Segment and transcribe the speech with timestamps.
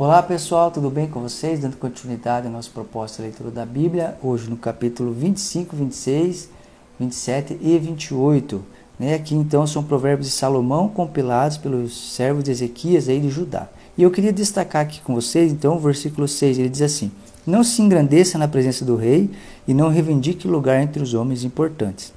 [0.00, 1.58] Olá pessoal, tudo bem com vocês?
[1.58, 6.48] Dando continuidade à nossa proposta de leitura da Bíblia, hoje no capítulo 25, 26,
[7.00, 8.64] 27 e 28.
[8.96, 9.14] Né?
[9.14, 13.66] Aqui então são provérbios de Salomão compilados pelos servos de Ezequias aí de Judá.
[13.96, 17.10] E eu queria destacar aqui com vocês então o versículo 6, ele diz assim:
[17.44, 19.28] Não se engrandeça na presença do rei
[19.66, 22.14] e não reivindique lugar entre os homens importantes.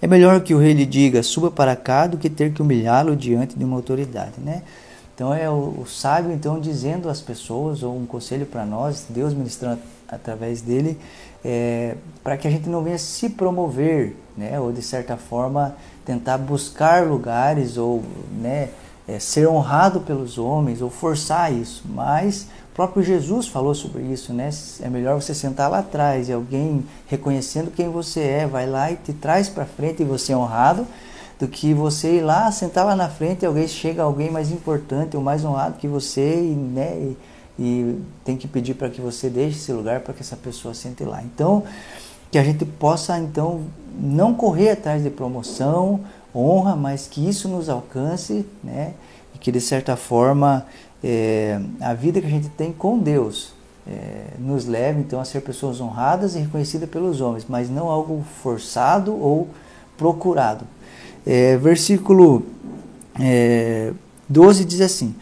[0.00, 3.14] É melhor que o rei lhe diga suba para cá do que ter que humilhá-lo
[3.14, 4.62] diante de uma autoridade, né?
[5.18, 9.34] Então é o, o sábio então dizendo às pessoas ou um conselho para nós, Deus
[9.34, 10.96] ministrando através dele,
[11.44, 14.60] é, para que a gente não venha se promover, né?
[14.60, 15.74] Ou de certa forma
[16.06, 18.04] tentar buscar lugares ou,
[18.40, 18.68] né?
[19.08, 24.32] É, ser honrado pelos homens ou forçar isso, mas o próprio Jesus falou sobre isso,
[24.32, 24.50] né?
[24.80, 28.94] É melhor você sentar lá atrás e alguém reconhecendo quem você é, vai lá e
[28.94, 30.86] te traz para frente e você é honrado,
[31.38, 35.16] do que você ir lá, sentar lá na frente e alguém chega alguém mais importante
[35.16, 37.16] ou mais honrado que você e, né, e,
[37.58, 41.04] e tem que pedir para que você deixe esse lugar para que essa pessoa sente
[41.04, 41.22] lá.
[41.22, 41.62] Então,
[42.30, 43.62] que a gente possa então
[43.98, 46.00] não correr atrás de promoção,
[46.34, 48.94] honra, mas que isso nos alcance, né?
[49.34, 50.66] E que de certa forma
[51.02, 53.52] é, a vida que a gente tem com Deus
[53.86, 58.22] é, nos leve então a ser pessoas honradas e reconhecidas pelos homens, mas não algo
[58.42, 59.48] forçado ou
[59.96, 60.66] procurado.
[61.30, 62.42] É, versículo
[63.20, 63.92] é,
[64.26, 65.14] 12 diz assim: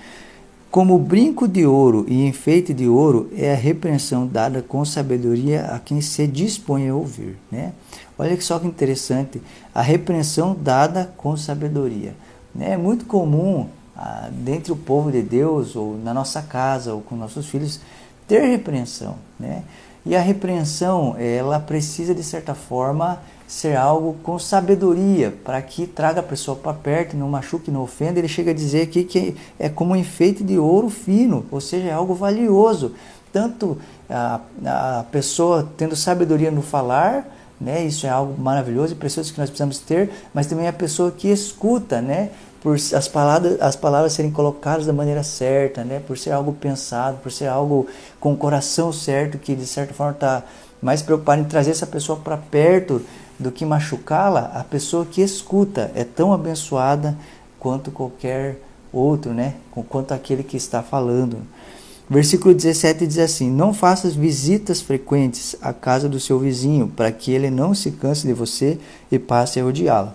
[0.70, 5.80] Como brinco de ouro e enfeite de ouro é a repreensão dada com sabedoria a
[5.80, 7.36] quem se dispõe a ouvir.
[7.50, 7.72] Né?
[8.16, 9.42] Olha que só que interessante,
[9.74, 12.14] a repreensão dada com sabedoria.
[12.54, 12.74] Né?
[12.74, 17.16] É muito comum ah, dentre o povo de Deus, ou na nossa casa, ou com
[17.16, 17.80] nossos filhos,
[18.28, 19.16] ter repreensão.
[19.40, 19.64] Né?
[20.04, 26.20] E a repreensão, ela precisa de certa forma ser algo com sabedoria, para que traga
[26.20, 28.18] a pessoa para perto, não machuque, não ofenda.
[28.18, 31.88] Ele chega a dizer aqui que é como um enfeite de ouro fino, ou seja,
[31.88, 32.92] é algo valioso.
[33.32, 33.78] Tanto
[34.10, 37.28] a, a pessoa tendo sabedoria no falar,
[37.60, 41.10] né, isso é algo maravilhoso e precioso que nós precisamos ter, mas também a pessoa
[41.10, 42.30] que escuta, né,
[42.60, 47.18] por as palavras, as palavras serem colocadas da maneira certa, né, por ser algo pensado,
[47.22, 47.86] por ser algo
[48.18, 50.42] com o coração certo, que de certa forma está
[50.82, 53.00] mais preocupado em trazer essa pessoa para perto
[53.38, 57.16] do que machucá-la, a pessoa que escuta é tão abençoada
[57.58, 58.60] quanto qualquer
[58.92, 59.54] outro, né?
[59.88, 61.38] Quanto aquele que está falando.
[62.08, 67.32] Versículo 17 diz assim: Não faças visitas frequentes à casa do seu vizinho, para que
[67.32, 68.78] ele não se canse de você
[69.10, 70.14] e passe a odiá-la.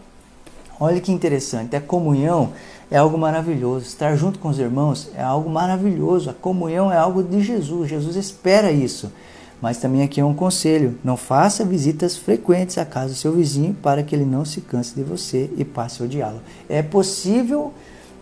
[0.79, 2.53] Olha que interessante, a comunhão
[2.89, 3.85] é algo maravilhoso.
[3.85, 6.29] Estar junto com os irmãos é algo maravilhoso.
[6.29, 7.89] A comunhão é algo de Jesus.
[7.89, 9.11] Jesus espera isso.
[9.61, 13.75] Mas também aqui é um conselho: não faça visitas frequentes à casa do seu vizinho
[13.75, 16.41] para que ele não se canse de você e passe a odiá-lo.
[16.67, 17.71] É possível,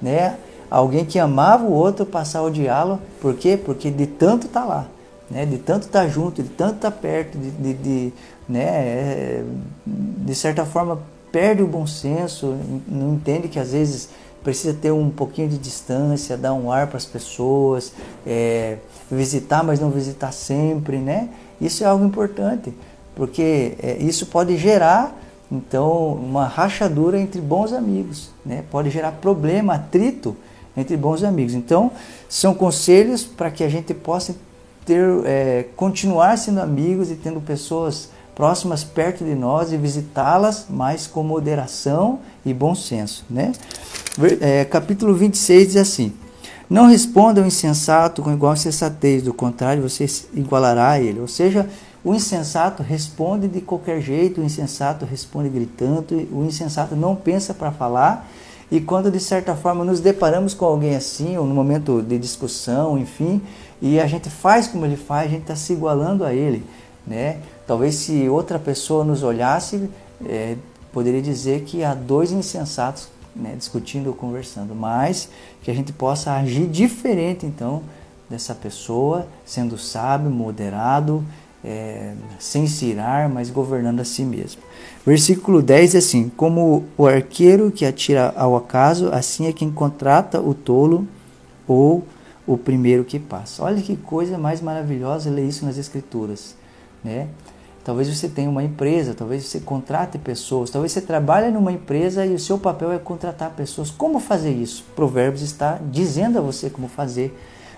[0.02, 0.38] né,
[0.70, 3.58] alguém que amava o outro passar a odiá-lo, por quê?
[3.58, 4.88] Porque de tanto tá lá,
[5.32, 8.14] né, de tanto tá junto, de tanto tá perto, de, de, de,
[8.48, 9.44] né, é,
[9.86, 11.00] de certa forma
[11.32, 12.58] perde o bom senso,
[12.88, 14.10] não entende que às vezes
[14.44, 17.94] precisa ter um pouquinho de distância, dar um ar para as pessoas,
[18.26, 18.78] é,
[19.12, 21.30] visitar, mas não visitar sempre, né?
[21.60, 22.74] Isso é algo importante,
[23.16, 25.16] porque é, isso pode gerar
[25.52, 28.64] então uma rachadura entre bons amigos, né?
[28.70, 30.36] Pode gerar problema, atrito
[30.78, 31.54] entre bons amigos.
[31.54, 31.92] Então
[32.28, 34.36] são conselhos para que a gente possa
[34.86, 41.06] ter, é, continuar sendo amigos e tendo pessoas próximas perto de nós e visitá-las, mas
[41.06, 43.52] com moderação e bom senso, né?
[44.42, 46.14] É, capítulo 26 diz assim:
[46.70, 51.20] Não responda ao insensato com igual sensatez, do contrário, você igualará a ele.
[51.20, 51.70] Ou seja,
[52.04, 57.72] o insensato responde de qualquer jeito, o insensato responde gritando, o insensato não pensa para
[57.72, 58.30] falar.
[58.72, 62.98] E quando de certa forma nos deparamos com alguém assim, ou no momento de discussão,
[63.00, 63.42] enfim,
[63.82, 66.64] e a gente faz como ele faz, a gente está se igualando a ele.
[67.06, 67.38] Né?
[67.66, 69.90] Talvez se outra pessoa nos olhasse,
[70.24, 70.56] é,
[70.94, 75.30] poderia dizer que há dois insensatos né, discutindo ou conversando, mas
[75.64, 77.82] que a gente possa agir diferente então
[78.30, 81.24] dessa pessoa, sendo sábio, moderado,
[81.64, 84.62] é, sem se irar, mas governando a si mesmo.
[85.06, 90.40] Versículo 10 é assim: Como o arqueiro que atira ao acaso, assim é quem contrata
[90.40, 91.08] o tolo
[91.68, 92.06] ou
[92.46, 93.64] o primeiro que passa.
[93.64, 96.56] Olha que coisa mais maravilhosa ler isso nas Escrituras.
[97.04, 97.28] Né?
[97.84, 102.34] Talvez você tenha uma empresa, talvez você contrate pessoas, talvez você trabalhe numa empresa e
[102.34, 103.90] o seu papel é contratar pessoas.
[103.90, 104.86] Como fazer isso?
[104.96, 107.38] Provérbios está dizendo a você como fazer.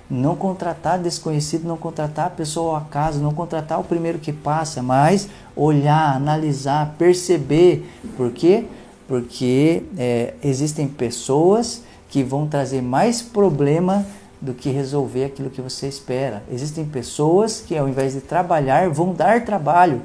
[0.09, 4.81] Não contratar desconhecido, não contratar a pessoa ao acaso, não contratar o primeiro que passa,
[4.81, 7.89] mas olhar, analisar, perceber.
[8.17, 8.65] Por quê?
[9.07, 14.05] Porque é, existem pessoas que vão trazer mais problema
[14.41, 16.43] do que resolver aquilo que você espera.
[16.51, 20.01] Existem pessoas que, ao invés de trabalhar, vão dar trabalho.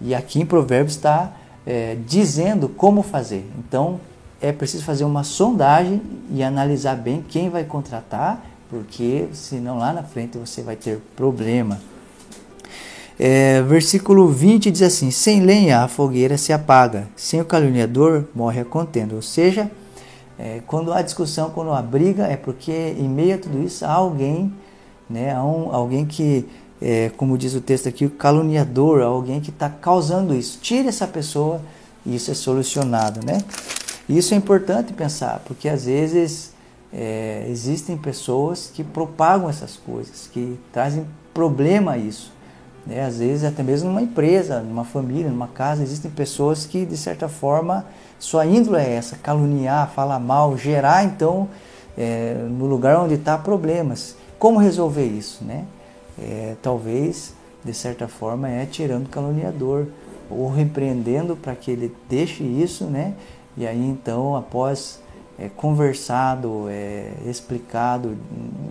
[0.00, 1.32] E aqui em Provérbios está
[1.66, 3.44] é, dizendo como fazer.
[3.58, 4.00] Então,
[4.40, 6.00] é preciso fazer uma sondagem
[6.30, 11.80] e analisar bem quem vai contratar, porque senão lá na frente você vai ter problema.
[13.18, 18.60] É, versículo 20 diz assim: Sem lenha a fogueira se apaga, sem o caluniador morre
[18.60, 19.14] a contenda.
[19.14, 19.70] Ou seja,
[20.42, 23.92] é, quando há discussão, quando há briga, é porque em meio a tudo isso há
[23.92, 24.52] alguém,
[25.08, 26.44] né, há um, alguém que,
[26.80, 30.58] é, como diz o texto aqui, o caluniador, alguém que está causando isso.
[30.60, 31.60] Tire essa pessoa
[32.04, 33.24] e isso é solucionado.
[33.24, 33.40] Né?
[34.08, 36.50] Isso é importante pensar, porque às vezes
[36.92, 42.32] é, existem pessoas que propagam essas coisas, que trazem problema a isso.
[42.86, 43.04] Né?
[43.04, 47.28] Às vezes, até mesmo numa empresa, numa família, numa casa, existem pessoas que, de certa
[47.28, 47.86] forma,
[48.18, 51.48] sua índole é essa: caluniar, falar mal, gerar, então,
[51.96, 54.16] é, no lugar onde está problemas.
[54.38, 55.44] Como resolver isso?
[55.44, 55.64] Né?
[56.18, 57.34] É, talvez,
[57.64, 59.86] de certa forma, é tirando o caluniador
[60.28, 63.14] ou repreendendo para que ele deixe isso, né?
[63.56, 64.98] E aí, então, após
[65.38, 68.16] é, conversado, é, explicado,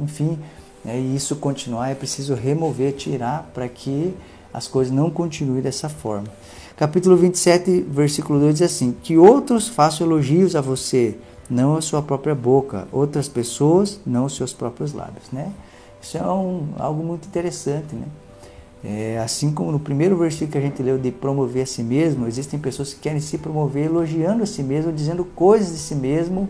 [0.01, 0.39] enfim
[0.83, 4.13] né, e isso continuar, é preciso remover, tirar, para que
[4.53, 6.27] as coisas não continuem dessa forma.
[6.75, 11.15] Capítulo 27, versículo 2 diz assim: Que outros façam elogios a você,
[11.49, 15.25] não a sua própria boca, outras pessoas, não os seus próprios lábios.
[15.31, 15.51] Né?
[16.01, 17.95] Isso é um, algo muito interessante.
[17.95, 18.07] Né?
[18.83, 22.25] É, assim como no primeiro versículo que a gente leu de promover a si mesmo,
[22.25, 26.49] existem pessoas que querem se promover elogiando a si mesmo, dizendo coisas de si mesmo,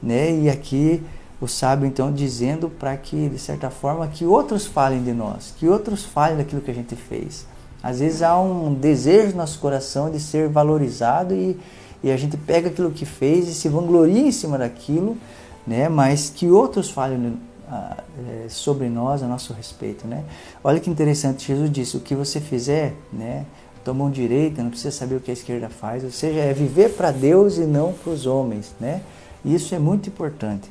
[0.00, 0.30] né?
[0.30, 1.02] e aqui
[1.44, 5.68] o sábio então dizendo para que, de certa forma, que outros falem de nós, que
[5.68, 7.46] outros falem daquilo que a gente fez.
[7.82, 11.58] Às vezes há um desejo no nosso coração de ser valorizado e,
[12.02, 15.18] e a gente pega aquilo que fez e se vangloria em cima daquilo,
[15.66, 15.88] né?
[15.88, 17.36] mas que outros falem
[17.68, 20.06] ah, é, sobre nós a nosso respeito.
[20.06, 20.24] Né?
[20.62, 23.44] Olha que interessante, Jesus disse, o que você fizer, né?
[23.84, 26.94] tua mão direita, não precisa saber o que a esquerda faz, ou seja, é viver
[26.94, 28.74] para Deus e não para os homens.
[28.80, 29.02] Né?
[29.44, 30.70] Isso é muito importante.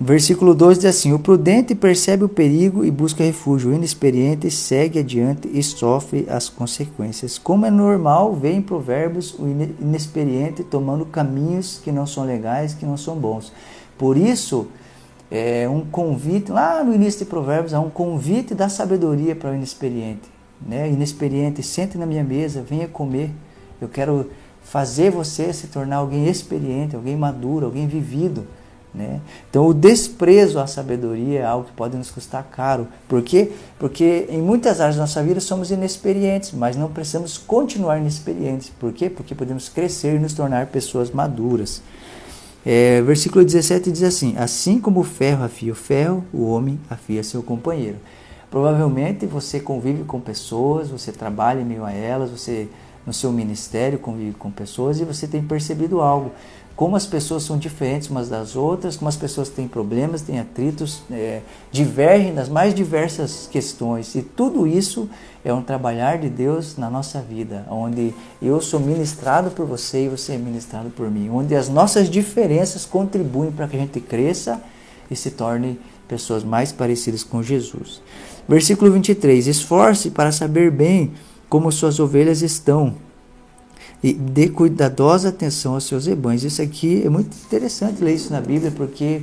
[0.00, 4.98] Versículo 12 diz assim: O prudente percebe o perigo e busca refúgio, o inexperiente segue
[4.98, 7.38] adiante e sofre as consequências.
[7.38, 9.46] Como é normal ver em Provérbios o
[9.80, 13.52] inexperiente tomando caminhos que não são legais, que não são bons.
[13.96, 14.66] Por isso,
[15.30, 19.54] é um convite, lá no início de Provérbios, há um convite da sabedoria para o
[19.54, 20.28] inexperiente.
[20.60, 20.88] Né?
[20.90, 23.30] Inexperiente, sente na minha mesa, venha comer.
[23.80, 24.30] Eu quero
[24.62, 28.44] fazer você se tornar alguém experiente, alguém maduro, alguém vivido.
[28.94, 29.20] Né?
[29.50, 32.86] Então, o desprezo à sabedoria é algo que pode nos custar caro.
[33.08, 33.50] Por quê?
[33.78, 38.70] Porque em muitas áreas da nossa vida somos inexperientes, mas não precisamos continuar inexperientes.
[38.78, 39.10] Por quê?
[39.10, 41.82] Porque podemos crescer e nos tornar pessoas maduras.
[42.64, 47.22] É, versículo 17 diz assim: Assim como o ferro afia o ferro, o homem afia
[47.24, 47.98] seu companheiro.
[48.48, 52.68] Provavelmente você convive com pessoas, você trabalha em meio a elas, você
[53.04, 56.30] no seu ministério convive com pessoas e você tem percebido algo
[56.76, 61.02] como as pessoas são diferentes umas das outras, como as pessoas têm problemas, têm atritos,
[61.10, 61.40] é,
[61.70, 64.14] divergem nas mais diversas questões.
[64.16, 65.08] E tudo isso
[65.44, 68.12] é um trabalhar de Deus na nossa vida, onde
[68.42, 72.84] eu sou ministrado por você e você é ministrado por mim, onde as nossas diferenças
[72.84, 74.60] contribuem para que a gente cresça
[75.08, 75.78] e se torne
[76.08, 78.02] pessoas mais parecidas com Jesus.
[78.48, 81.12] Versículo 23: Esforce para saber bem
[81.48, 82.96] como suas ovelhas estão
[84.04, 86.44] e dê cuidadosa atenção aos seus rebanhos.
[86.44, 89.22] Isso aqui é muito interessante ler isso na Bíblia, porque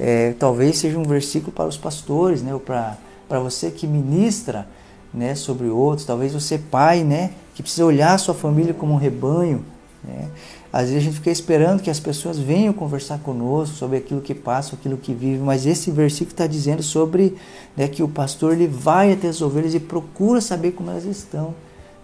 [0.00, 2.98] é, talvez seja um versículo para os pastores, né, ou para,
[3.40, 4.66] você que ministra
[5.14, 8.96] né, sobre outros, talvez você pai, né, que precisa olhar a sua família como um
[8.96, 9.64] rebanho.
[10.02, 10.28] Né?
[10.72, 14.34] Às vezes a gente fica esperando que as pessoas venham conversar conosco sobre aquilo que
[14.34, 17.36] passa, aquilo que vive, mas esse versículo está dizendo sobre
[17.76, 21.54] né, que o pastor ele vai até as ovelhas e procura saber como elas estão.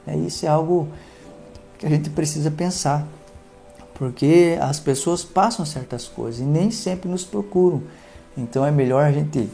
[0.07, 0.19] Né?
[0.19, 0.87] Isso é algo
[1.83, 3.07] que a gente precisa pensar.
[3.95, 7.83] Porque as pessoas passam certas coisas e nem sempre nos procuram.
[8.39, 9.51] Então é melhor a gente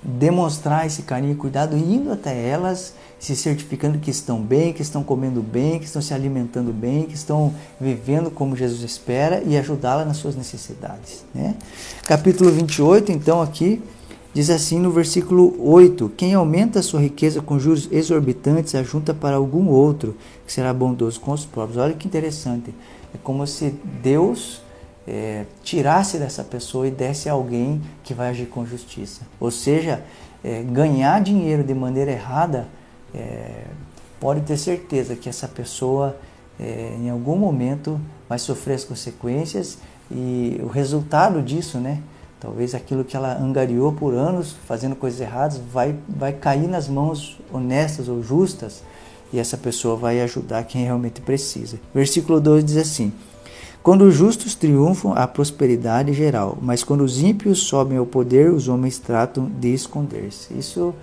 [0.00, 5.02] demonstrar esse carinho e cuidado indo até elas, se certificando que estão bem, que estão
[5.02, 10.04] comendo bem, que estão se alimentando bem, que estão vivendo como Jesus espera e ajudá-la
[10.04, 11.24] nas suas necessidades.
[11.34, 11.56] Né?
[12.04, 13.82] Capítulo 28, então, aqui
[14.32, 19.36] Diz assim no versículo 8: Quem aumenta a sua riqueza com juros exorbitantes ajunta para
[19.36, 21.78] algum outro que será bondoso com os próprios.
[21.78, 22.72] Olha que interessante.
[23.12, 24.62] É como se Deus
[25.06, 29.22] é, tirasse dessa pessoa e desse a alguém que vai agir com justiça.
[29.40, 30.04] Ou seja,
[30.44, 32.68] é, ganhar dinheiro de maneira errada,
[33.12, 33.64] é,
[34.20, 36.16] pode ter certeza que essa pessoa
[36.58, 42.00] é, em algum momento vai sofrer as consequências e o resultado disso, né?
[42.40, 47.38] Talvez aquilo que ela angariou por anos fazendo coisas erradas vai, vai cair nas mãos
[47.52, 48.82] honestas ou justas
[49.30, 51.78] e essa pessoa vai ajudar quem realmente precisa.
[51.94, 53.12] Versículo 2 diz assim:
[53.82, 58.68] Quando os justos triunfam, há prosperidade geral, mas quando os ímpios sobem ao poder, os
[58.68, 60.54] homens tratam de esconder-se.
[60.54, 60.94] Isso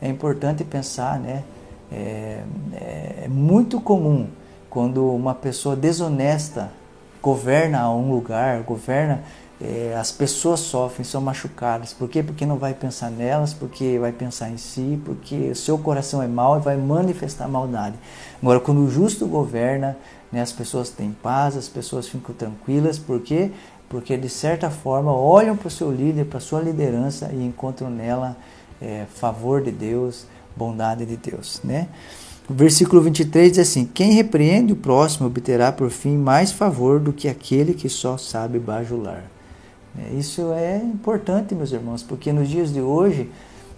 [0.00, 1.44] é importante pensar, né?
[1.92, 2.42] É,
[2.72, 4.26] é, é muito comum
[4.68, 6.70] quando uma pessoa desonesta
[7.22, 9.22] governa um lugar, governa
[9.60, 11.92] é, as pessoas sofrem, são machucadas.
[11.92, 12.22] Por quê?
[12.22, 16.28] Porque não vai pensar nelas, porque vai pensar em si, porque o seu coração é
[16.28, 17.96] mau e vai manifestar maldade.
[18.40, 19.96] Agora, quando o justo governa,
[20.30, 22.98] né, as pessoas têm paz, as pessoas ficam tranquilas.
[22.98, 23.50] Por quê?
[23.88, 27.90] Porque de certa forma olham para o seu líder, para a sua liderança e encontram
[27.90, 28.36] nela
[28.80, 30.24] é, favor de Deus,
[30.56, 31.60] bondade de Deus.
[31.64, 31.88] Né?
[32.48, 37.12] O versículo 23 diz assim: Quem repreende o próximo obterá por fim mais favor do
[37.12, 39.24] que aquele que só sabe bajular.
[39.98, 43.30] É, isso é importante, meus irmãos, porque nos dias de hoje,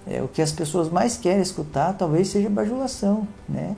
[0.06, 3.76] é, o que as pessoas mais querem escutar talvez seja bajulação, né?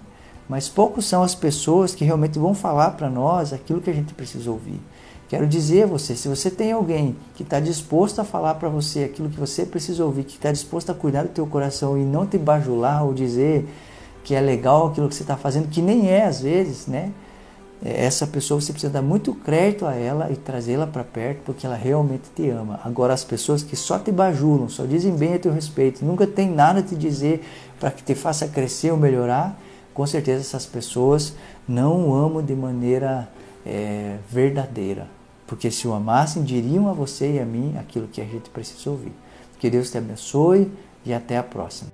[0.49, 4.12] Mas poucos são as pessoas que realmente vão falar para nós aquilo que a gente
[4.12, 4.80] precisa ouvir.
[5.28, 9.04] Quero dizer a você, se você tem alguém que está disposto a falar para você
[9.04, 12.26] aquilo que você precisa ouvir, que está disposto a cuidar do teu coração e não
[12.26, 13.66] te bajular ou dizer
[14.25, 17.12] que é legal aquilo que você está fazendo, que nem é às vezes, né?
[17.84, 21.74] Essa pessoa você precisa dar muito crédito a ela e trazê-la para perto porque ela
[21.74, 22.80] realmente te ama.
[22.84, 26.48] Agora as pessoas que só te bajulam, só dizem bem a teu respeito, nunca tem
[26.48, 27.44] nada a te dizer
[27.80, 29.58] para que te faça crescer ou melhorar,
[29.92, 31.34] com certeza essas pessoas
[31.66, 33.28] não o amam de maneira
[33.66, 35.08] é, verdadeira.
[35.46, 38.88] Porque se o amassem, diriam a você e a mim aquilo que a gente precisa
[38.88, 39.12] ouvir.
[39.58, 40.70] Que Deus te abençoe
[41.04, 41.91] e até a próxima.